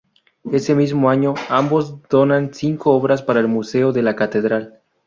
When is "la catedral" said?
4.01-4.79